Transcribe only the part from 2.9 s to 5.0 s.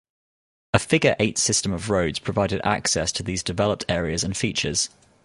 to these developed areas and features.